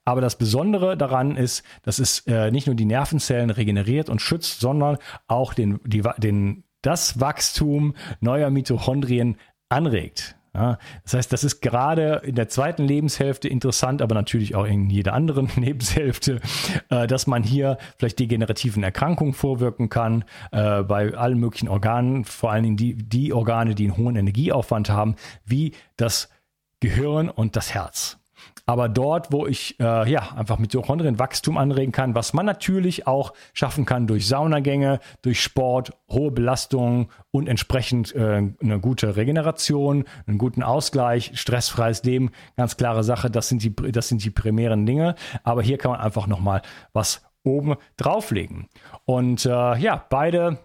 [0.04, 4.60] Aber das Besondere daran ist, dass es äh, nicht nur die Nervenzellen regeneriert und schützt,
[4.60, 9.36] sondern auch den, die, den, das Wachstum neuer Mitochondrien
[9.68, 10.37] anregt.
[10.54, 14.88] Ja, das heißt, das ist gerade in der zweiten Lebenshälfte interessant, aber natürlich auch in
[14.90, 16.40] jeder anderen Lebenshälfte,
[16.88, 22.50] äh, dass man hier vielleicht degenerativen Erkrankungen vorwirken kann, äh, bei allen möglichen Organen, vor
[22.50, 26.28] allen Dingen die, die Organe, die einen hohen Energieaufwand haben, wie das
[26.80, 28.17] Gehirn und das Herz
[28.68, 33.32] aber dort, wo ich äh, ja einfach Mitochondrien Wachstum anregen kann, was man natürlich auch
[33.54, 40.36] schaffen kann durch Saunagänge, durch Sport, hohe Belastungen und entsprechend äh, eine gute Regeneration, einen
[40.36, 45.14] guten Ausgleich, stressfreies Leben, ganz klare Sache, das sind die das sind die primären Dinge,
[45.44, 46.60] aber hier kann man einfach noch mal
[46.92, 48.68] was oben drauflegen.
[49.06, 50.58] Und äh, ja, beide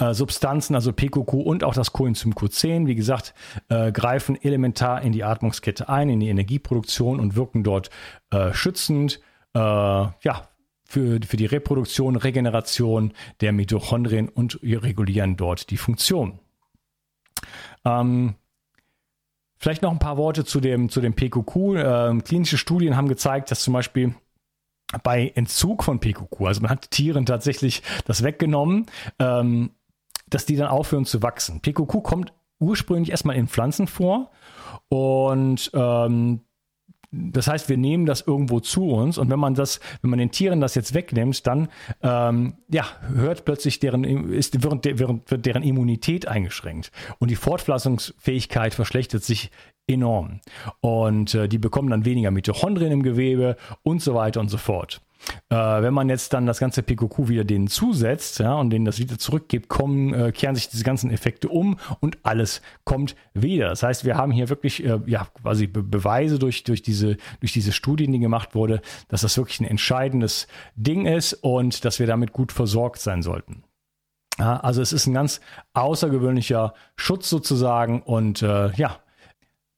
[0.00, 3.34] äh, Substanzen, also PQQ und auch das Coenzym Q10, wie gesagt,
[3.68, 7.90] äh, greifen elementar in die Atmungskette ein, in die Energieproduktion und wirken dort
[8.30, 9.20] äh, schützend,
[9.54, 10.48] äh, ja,
[10.84, 16.40] für, für die Reproduktion, Regeneration der Mitochondrien und regulieren dort die Funktion.
[17.84, 18.34] Ähm,
[19.62, 21.56] Vielleicht noch ein paar Worte zu dem, zu dem PQQ.
[21.76, 24.14] Ähm, klinische Studien haben gezeigt, dass zum Beispiel
[25.02, 28.86] bei Entzug von PQQ, also man hat Tieren tatsächlich das weggenommen,
[29.18, 29.72] ähm,
[30.30, 31.60] dass die dann aufhören zu wachsen.
[31.60, 34.30] PQQ kommt ursprünglich erstmal in Pflanzen vor
[34.88, 36.40] und ähm,
[37.12, 40.30] das heißt, wir nehmen das irgendwo zu uns und wenn man das, wenn man den
[40.30, 41.68] Tieren das jetzt wegnimmt, dann
[42.02, 44.84] ähm, ja, hört plötzlich deren ist wird,
[45.30, 49.50] wird deren Immunität eingeschränkt und die Fortpflanzungsfähigkeit verschlechtert sich
[49.88, 50.40] enorm
[50.80, 55.00] und äh, die bekommen dann weniger Mitochondrien im Gewebe und so weiter und so fort.
[55.48, 58.98] Äh, wenn man jetzt dann das ganze PQQ wieder denen zusetzt ja, und denen das
[58.98, 63.68] wieder zurückgibt, kommen, äh, kehren sich diese ganzen Effekte um und alles kommt wieder.
[63.68, 67.52] Das heißt, wir haben hier wirklich äh, ja, quasi Be Beweise durch, durch, diese, durch
[67.52, 72.06] diese Studien, die gemacht wurde, dass das wirklich ein entscheidendes Ding ist und dass wir
[72.06, 73.64] damit gut versorgt sein sollten.
[74.38, 75.40] Ja, also es ist ein ganz
[75.74, 79.00] außergewöhnlicher Schutz sozusagen und äh, ja,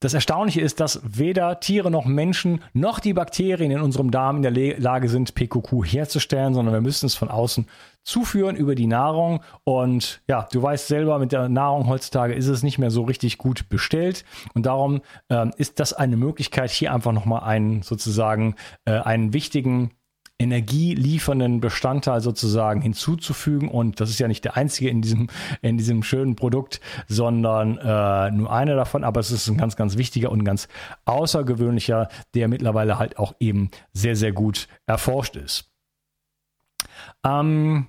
[0.03, 4.43] das Erstaunliche ist, dass weder Tiere noch Menschen noch die Bakterien in unserem Darm in
[4.43, 7.67] der Lage sind, PQQ herzustellen, sondern wir müssen es von außen
[8.03, 9.45] zuführen über die Nahrung.
[9.62, 13.38] Und ja, du weißt selber, mit der Nahrung heutzutage ist es nicht mehr so richtig
[13.38, 14.25] gut bestellt.
[14.55, 19.93] Und darum ähm, ist das eine Möglichkeit, hier einfach nochmal einen sozusagen äh, einen wichtigen
[20.43, 23.69] energieliefernden Bestandteil sozusagen hinzuzufügen.
[23.69, 25.29] Und das ist ja nicht der einzige in diesem,
[25.61, 29.05] in diesem schönen Produkt, sondern äh, nur einer davon.
[29.05, 30.69] Aber es ist ein ganz, ganz wichtiger und ganz
[31.05, 35.71] außergewöhnlicher, der mittlerweile halt auch eben sehr, sehr gut erforscht ist.
[37.25, 37.87] Ähm,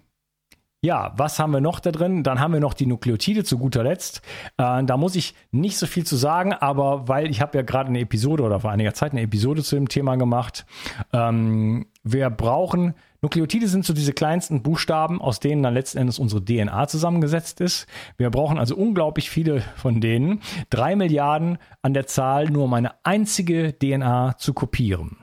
[0.83, 2.23] ja, was haben wir noch da drin?
[2.23, 4.21] Dann haben wir noch die Nukleotide zu guter Letzt.
[4.57, 7.87] Äh, da muss ich nicht so viel zu sagen, aber weil ich habe ja gerade
[7.87, 10.65] eine Episode oder vor einiger Zeit eine Episode zu dem Thema gemacht.
[11.13, 16.43] Ähm, wir brauchen Nukleotide sind so diese kleinsten Buchstaben, aus denen dann letzten Endes unsere
[16.43, 17.87] DNA zusammengesetzt ist.
[18.17, 20.41] Wir brauchen also unglaublich viele von denen.
[20.69, 25.22] Drei Milliarden an der Zahl, nur um eine einzige DNA zu kopieren.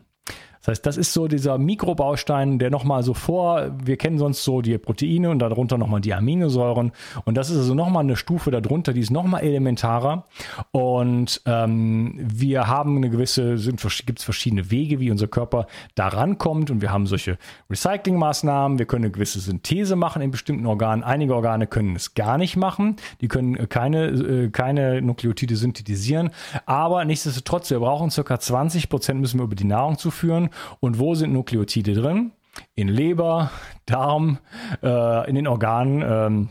[0.61, 4.61] Das heißt, das ist so dieser Mikrobaustein, der nochmal so vor, wir kennen sonst so
[4.61, 6.93] die Proteine und darunter nochmal die Aminosäuren.
[7.25, 10.27] Und das ist also nochmal eine Stufe darunter, die ist nochmal elementarer.
[10.71, 13.57] Und ähm, wir haben eine gewisse,
[14.05, 16.71] gibt es verschiedene Wege, wie unser Körper da rankommt.
[16.71, 17.39] Und wir haben solche
[17.71, 18.79] Recyclingmaßnahmen.
[18.79, 21.03] Wir können eine gewisse Synthese machen in bestimmten Organen.
[21.03, 22.97] Einige Organe können es gar nicht machen.
[23.23, 26.31] Die können keine, äh, keine Nukleotide synthetisieren.
[26.67, 30.50] Aber nichtsdestotrotz, wir brauchen circa 20 Prozent müssen wir über die Nahrung zuführen.
[30.81, 32.33] Und wo sind Nukleotide drin?
[32.75, 33.51] In Leber,
[33.87, 34.39] Darm,
[34.83, 36.03] äh, in den Organen.
[36.03, 36.49] Ähm,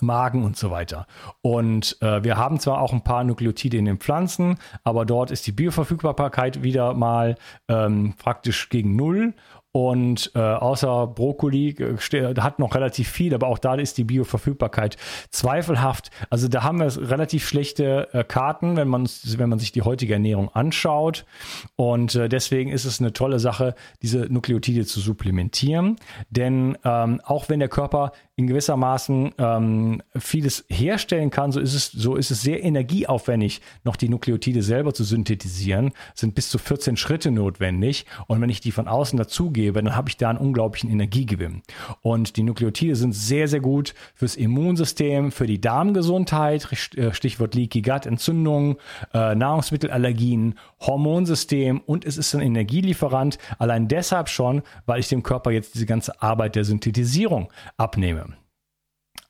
[0.00, 1.06] Magen und so weiter.
[1.40, 5.46] Und äh, wir haben zwar auch ein paar Nukleotide in den Pflanzen, aber dort ist
[5.46, 7.36] die Bioverfügbarkeit wieder mal
[7.68, 9.34] ähm, praktisch gegen Null.
[9.78, 14.96] Und äh, außer Brokkoli äh, hat noch relativ viel, aber auch da ist die Bioverfügbarkeit
[15.30, 16.10] zweifelhaft.
[16.30, 20.14] Also da haben wir relativ schlechte äh, Karten, wenn man, wenn man sich die heutige
[20.14, 21.26] Ernährung anschaut.
[21.76, 25.94] Und äh, deswegen ist es eine tolle Sache, diese Nukleotide zu supplementieren.
[26.28, 31.74] Denn ähm, auch wenn der Körper in gewisser Maßen ähm, vieles herstellen kann, so ist
[31.74, 35.92] es, so ist es sehr energieaufwendig, noch die Nukleotide selber zu synthetisieren.
[36.14, 38.06] Es sind bis zu 14 Schritte notwendig.
[38.26, 41.62] Und wenn ich die von außen dazugebe, dann habe ich da einen unglaublichen Energiegewinn.
[42.02, 46.68] Und die Nukleotide sind sehr, sehr gut fürs Immunsystem, für die Darmgesundheit,
[47.12, 48.76] Stichwort Leaky Gut, Entzündungen,
[49.12, 53.38] Nahrungsmittelallergien, Hormonsystem und es ist ein Energielieferant.
[53.58, 58.36] Allein deshalb schon, weil ich dem Körper jetzt diese ganze Arbeit der Synthetisierung abnehme.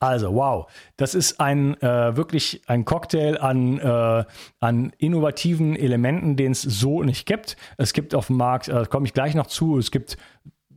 [0.01, 4.25] Also, wow, das ist ein äh, wirklich ein Cocktail an, äh,
[4.61, 7.57] an innovativen Elementen, den es so nicht gibt.
[7.79, 10.17] Es gibt auf dem Markt, äh, komme ich gleich noch zu, es gibt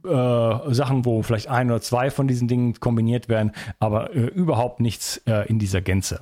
[0.06, 4.80] äh, Sachen, wo vielleicht ein oder zwei von diesen Dingen kombiniert werden, aber äh, überhaupt
[4.80, 6.22] nichts äh, in dieser Gänze.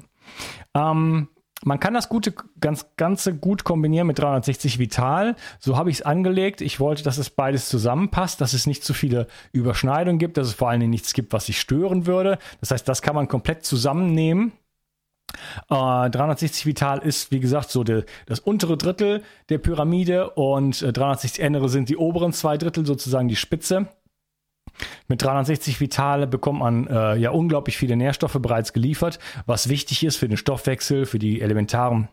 [0.74, 1.30] Ähm,
[1.64, 5.36] man kann das gute, ganz, Ganze gut kombinieren mit 360 Vital.
[5.60, 6.62] So habe ich es angelegt.
[6.62, 10.54] Ich wollte, dass es beides zusammenpasst, dass es nicht zu viele Überschneidungen gibt, dass es
[10.54, 12.38] vor allen Dingen nichts gibt, was sich stören würde.
[12.62, 14.54] Das heißt, das kann man komplett zusammennehmen.
[15.70, 20.92] Uh, 360 Vital ist, wie gesagt, so de, das untere Drittel der Pyramide und äh,
[20.92, 23.88] 360 Innere sind die oberen zwei Drittel, sozusagen die Spitze.
[25.08, 30.18] Mit 360 Vitale bekommt man äh, ja unglaublich viele Nährstoffe bereits geliefert, was wichtig ist
[30.18, 32.10] für den Stoffwechsel, für die elementaren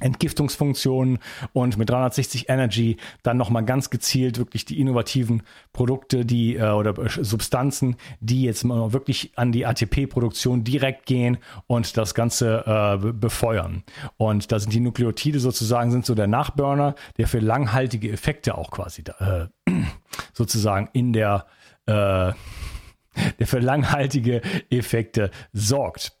[0.00, 1.18] Entgiftungsfunktionen
[1.52, 6.98] und mit 360 Energy dann nochmal ganz gezielt wirklich die innovativen Produkte, die äh, oder
[6.98, 13.12] äh, Substanzen, die jetzt mal wirklich an die ATP-Produktion direkt gehen und das Ganze äh,
[13.12, 13.84] befeuern.
[14.16, 18.72] Und da sind die Nukleotide sozusagen sind so der Nachburner, der für langhaltige Effekte auch
[18.72, 19.70] quasi da, äh,
[20.32, 21.46] sozusagen in der
[21.86, 22.32] äh,
[23.38, 26.12] der für langhaltige Effekte sorgt.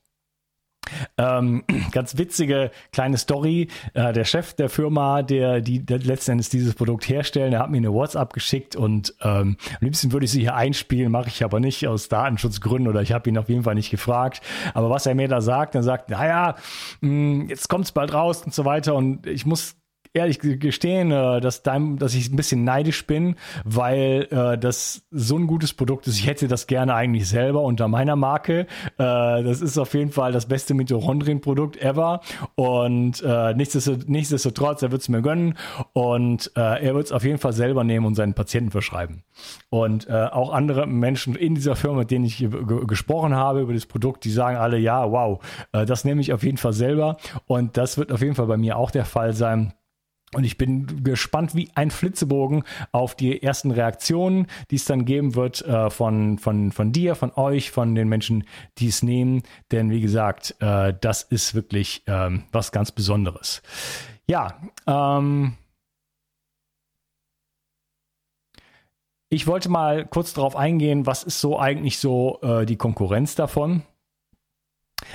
[1.18, 3.68] Ähm, ganz witzige kleine Story.
[3.94, 7.70] Äh, der Chef der Firma, der, die der letzten Endes dieses Produkt herstellen, der hat
[7.70, 11.44] mir eine WhatsApp geschickt und ähm, am liebsten würde ich sie hier einspielen, mache ich
[11.44, 14.40] aber nicht aus Datenschutzgründen oder ich habe ihn auf jeden Fall nicht gefragt.
[14.74, 16.56] Aber was er mir da sagt, er sagt, naja,
[17.00, 19.76] mh, hm, jetzt kommt es bald raus und so weiter und ich muss
[20.14, 25.36] ehrlich gestehen, äh, dass, dein, dass ich ein bisschen neidisch bin, weil äh, das so
[25.36, 26.18] ein gutes Produkt ist.
[26.18, 28.60] Ich hätte das gerne eigentlich selber unter meiner Marke.
[28.60, 32.20] Äh, das ist auf jeden Fall das beste Mitochondrien-Produkt ever.
[32.54, 35.58] Und äh, nichtsdestotrotz, nichtsdestotrotz, er wird es mir gönnen
[35.92, 39.24] und äh, er wird es auf jeden Fall selber nehmen und seinen Patienten verschreiben.
[39.68, 42.46] Und äh, auch andere Menschen in dieser Firma, mit denen ich
[42.86, 46.44] gesprochen habe über das Produkt, die sagen alle, ja, wow, äh, das nehme ich auf
[46.44, 47.16] jeden Fall selber.
[47.46, 49.72] Und das wird auf jeden Fall bei mir auch der Fall sein.
[50.34, 55.34] Und ich bin gespannt wie ein Flitzebogen auf die ersten Reaktionen, die es dann geben
[55.34, 58.44] wird äh, von, von, von dir, von euch, von den Menschen,
[58.78, 59.42] die es nehmen.
[59.70, 63.62] Denn wie gesagt, äh, das ist wirklich ähm, was ganz Besonderes.
[64.26, 65.54] Ja, ähm,
[69.28, 73.82] ich wollte mal kurz darauf eingehen, was ist so eigentlich so äh, die Konkurrenz davon?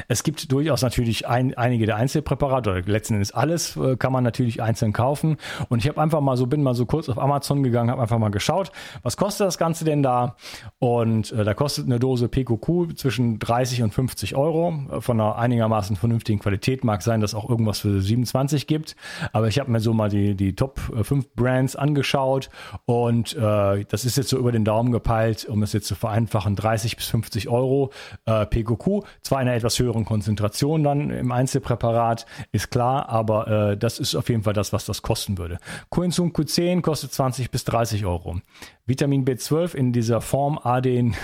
[0.08, 4.24] Es gibt durchaus natürlich ein, einige der Einzelpräparate oder letzten Endes alles äh, kann man
[4.24, 5.38] natürlich einzeln kaufen.
[5.70, 8.20] Und ich habe einfach mal so, bin mal so kurz auf Amazon gegangen, habe einfach
[8.20, 8.72] mal geschaut,
[9.04, 10.36] was kostet das Ganze denn da?
[10.80, 14.74] Und äh, da kostet eine Dose PQQ zwischen 30 und 50 Euro.
[15.00, 18.96] Von einer einigermaßen vernünftigen Qualität mag sein, dass auch irgendwas für 27 gibt.
[19.34, 22.50] Aber ich habe mir so mal die, die Top 5 äh, Brands angeschaut
[22.86, 26.56] und äh, das ist jetzt so über den Daumen gepeilt, um es jetzt zu vereinfachen,
[26.56, 27.92] 30 bis 50 Euro
[28.26, 29.06] äh, PQQ.
[29.22, 34.16] Zwar in einer etwas höheren Konzentration dann im Einzelpräparat, ist klar, aber äh, das ist
[34.16, 35.58] auf jeden Fall das, was das kosten würde.
[35.90, 38.40] Coenzym Q10 kostet 20 bis 30 Euro.
[38.86, 41.16] Vitamin B12 in dieser Form Aden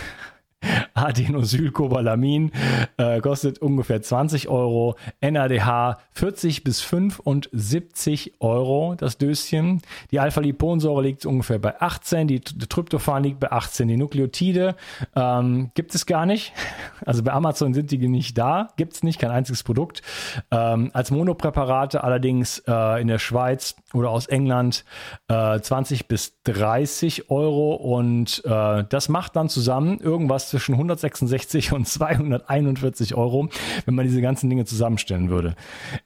[0.94, 2.52] Adenosylcobalamin
[2.98, 4.96] äh, kostet ungefähr 20 Euro.
[5.22, 9.82] NADH 40 bis 75 Euro das Döschen.
[10.12, 12.28] Die Alpha-Liponsäure liegt ungefähr bei 18.
[12.28, 13.88] Die, Tryptophan liegt bei 18.
[13.88, 14.76] Die Nukleotide
[15.16, 16.54] ähm, gibt es gar nicht.
[17.06, 18.70] Also bei Amazon sind die nicht da.
[18.78, 20.02] Gibt es nicht, kein einziges Produkt.
[20.50, 24.86] Ähm, als Monopräparate allerdings äh, in der Schweiz oder aus England
[25.28, 27.76] äh, 20 bis 30 Euro.
[27.76, 33.50] Und äh, das macht dann zusammen irgendwas zwischen 166 und 241 Euro,
[33.86, 35.56] wenn man diese ganzen Dinge zusammenstellen würde.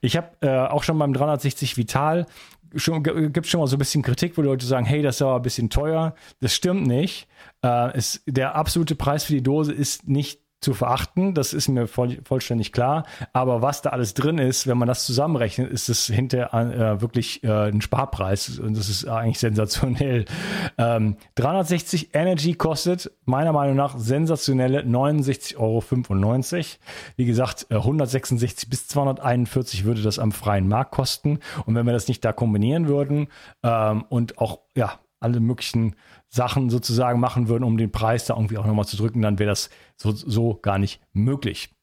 [0.00, 2.26] Ich habe äh, auch schon beim 360 Vital
[2.74, 5.22] schon, gibt schon mal so ein bisschen Kritik, wo die Leute sagen, hey, das ist
[5.22, 6.14] aber ein bisschen teuer.
[6.40, 7.26] Das stimmt nicht.
[7.62, 11.86] Äh, es, der absolute Preis für die Dose ist nicht zu verachten, das ist mir
[11.86, 13.04] voll, vollständig klar.
[13.32, 17.42] Aber was da alles drin ist, wenn man das zusammenrechnet, ist es hinterher äh, wirklich
[17.44, 20.24] äh, ein Sparpreis und das ist eigentlich sensationell.
[20.78, 25.82] Ähm, 360 Energy kostet meiner Meinung nach sensationelle 69,95 Euro.
[27.16, 31.40] Wie gesagt, 166 äh, bis 241 würde das am freien Markt kosten.
[31.66, 33.28] Und wenn wir das nicht da kombinieren würden
[33.62, 35.96] ähm, und auch ja alle möglichen
[36.30, 39.50] Sachen sozusagen machen würden, um den Preis da irgendwie auch nochmal zu drücken, dann wäre
[39.50, 41.74] das so, so gar nicht möglich.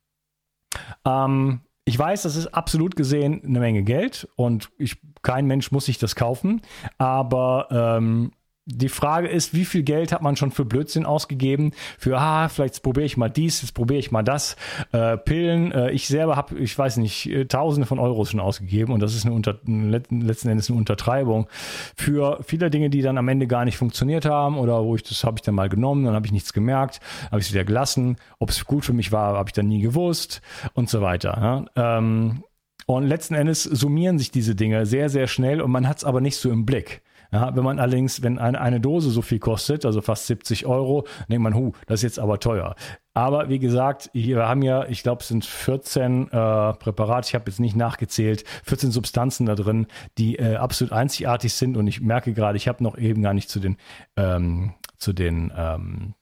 [1.05, 5.85] Ähm, ich weiß, das ist absolut gesehen eine Menge Geld und ich, kein Mensch muss
[5.85, 6.61] sich das kaufen,
[6.97, 8.31] aber ähm,
[8.67, 11.71] die Frage ist, wie viel Geld hat man schon für Blödsinn ausgegeben?
[11.97, 14.57] Für, ah, vielleicht probiere ich mal dies, jetzt probiere ich mal das.
[14.91, 18.91] Äh, Pillen, äh, ich selber habe, ich weiß nicht, äh, Tausende von Euros schon ausgegeben
[18.91, 21.47] und das ist eine Unter letzten Endes eine Untertreibung
[21.95, 25.23] für viele Dinge, die dann am Ende gar nicht funktioniert haben oder wo ich das
[25.23, 26.99] habe ich dann mal genommen, dann habe ich nichts gemerkt,
[27.31, 28.17] habe ich es wieder gelassen.
[28.39, 30.41] Ob es gut für mich war, habe ich dann nie gewusst
[30.73, 31.65] und so weiter.
[31.75, 31.97] Ja?
[31.97, 32.43] Ähm,
[32.85, 36.21] und letzten Endes summieren sich diese Dinge sehr, sehr schnell und man hat es aber
[36.21, 37.01] nicht so im Blick.
[37.31, 41.05] Ja, wenn man allerdings, wenn eine, eine Dose so viel kostet, also fast 70 Euro,
[41.29, 42.75] denkt man, hu, das ist jetzt aber teuer.
[43.13, 46.29] Aber wie gesagt, wir haben ja, ich glaube, es sind 14 äh,
[46.73, 49.87] Präparate, ich habe jetzt nicht nachgezählt, 14 Substanzen da drin,
[50.17, 51.77] die äh, absolut einzigartig sind.
[51.77, 53.77] Und ich merke gerade, ich habe noch eben gar nicht zu den,
[54.15, 56.13] ähm, zu den ähm,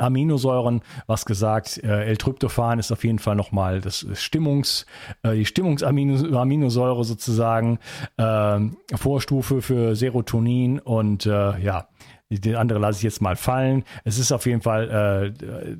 [0.00, 1.78] Aminosäuren was gesagt.
[1.82, 4.86] Äh, L-Tryptophan ist auf jeden Fall nochmal das Stimmungs,
[5.22, 7.78] äh, die Stimmungsaminosäure sozusagen,
[8.16, 8.60] äh,
[8.94, 11.88] Vorstufe für Serotonin und äh, ja,
[12.30, 13.84] die andere lasse ich jetzt mal fallen.
[14.04, 15.34] Es ist auf jeden Fall,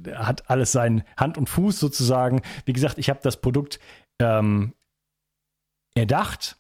[0.07, 2.40] äh, hat alles seinen Hand und Fuß sozusagen.
[2.64, 3.78] Wie gesagt, ich habe das Produkt
[4.18, 4.72] ähm,
[5.94, 6.58] erdacht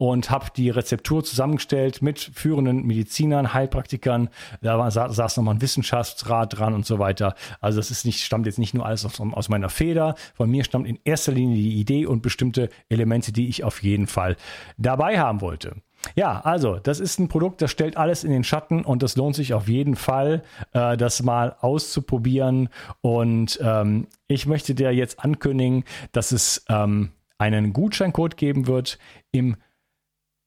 [0.00, 4.30] und habe die Rezeptur zusammengestellt mit führenden Medizinern, Heilpraktikern.
[4.62, 7.34] Da war, saß nochmal ein Wissenschaftsrat dran und so weiter.
[7.60, 10.14] Also das ist nicht, stammt jetzt nicht nur alles aus, aus meiner Feder.
[10.34, 14.06] Von mir stammt in erster Linie die Idee und bestimmte Elemente, die ich auf jeden
[14.06, 14.38] Fall
[14.78, 15.76] dabei haben wollte.
[16.16, 19.36] Ja, also das ist ein Produkt, das stellt alles in den Schatten und das lohnt
[19.36, 22.70] sich auf jeden Fall, äh, das mal auszuprobieren.
[23.02, 28.98] Und ähm, ich möchte dir jetzt ankündigen, dass es ähm, einen Gutscheincode geben wird
[29.30, 29.56] im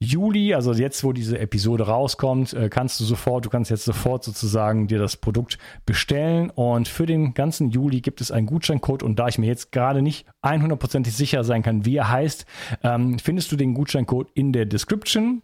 [0.04, 4.24] Juli, also jetzt, wo diese Episode rauskommt, äh, kannst du sofort, du kannst jetzt sofort
[4.24, 9.18] sozusagen dir das Produkt bestellen und für den ganzen Juli gibt es einen Gutscheincode und
[9.18, 12.46] da ich mir jetzt gerade nicht 100% sicher sein kann, wie er heißt,
[12.84, 15.42] ähm, findest du den Gutscheincode in der Description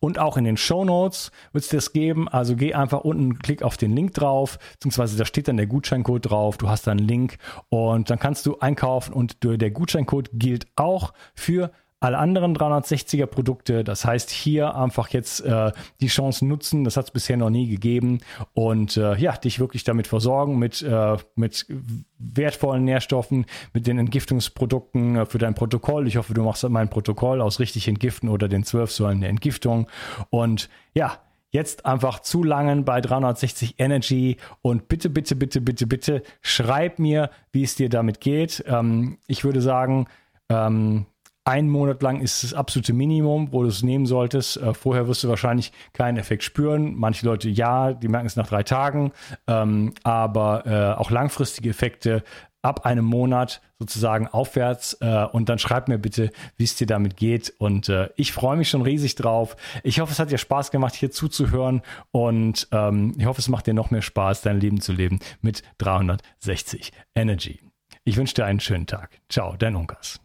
[0.00, 2.28] und auch in den Show Notes wird es das geben.
[2.28, 6.30] Also geh einfach unten, klick auf den Link drauf, beziehungsweise da steht dann der Gutscheincode
[6.30, 6.56] drauf.
[6.56, 11.12] Du hast dann einen Link und dann kannst du einkaufen und der Gutscheincode gilt auch
[11.34, 13.82] für alle anderen 360er Produkte.
[13.82, 16.84] Das heißt, hier einfach jetzt äh, die Chance nutzen.
[16.84, 18.20] Das hat es bisher noch nie gegeben.
[18.54, 21.66] Und äh, ja, dich wirklich damit versorgen mit, äh, mit
[22.18, 26.06] wertvollen Nährstoffen, mit den Entgiftungsprodukten äh, für dein Protokoll.
[26.06, 29.88] Ich hoffe, du machst mein Protokoll aus richtig entgiften oder den zwölf Säulen der Entgiftung.
[30.30, 31.18] Und ja,
[31.50, 37.30] jetzt einfach zu langen bei 360 Energy und bitte, bitte, bitte, bitte, bitte schreib mir,
[37.52, 38.62] wie es dir damit geht.
[38.66, 40.06] Ähm, ich würde sagen,
[40.48, 41.06] ähm,
[41.48, 44.58] ein Monat lang ist das absolute Minimum, wo du es nehmen solltest.
[44.58, 46.94] Äh, vorher wirst du wahrscheinlich keinen Effekt spüren.
[46.94, 49.12] Manche Leute ja, die merken es nach drei Tagen.
[49.46, 52.22] Ähm, aber äh, auch langfristige Effekte
[52.60, 54.98] ab einem Monat sozusagen aufwärts.
[55.00, 57.54] Äh, und dann schreib mir bitte, wie es dir damit geht.
[57.56, 59.56] Und äh, ich freue mich schon riesig drauf.
[59.84, 61.80] Ich hoffe, es hat dir Spaß gemacht, hier zuzuhören.
[62.10, 65.62] Und ähm, ich hoffe, es macht dir noch mehr Spaß, dein Leben zu leben mit
[65.78, 67.58] 360 Energy.
[68.04, 69.18] Ich wünsche dir einen schönen Tag.
[69.30, 70.20] Ciao, dein Unkas.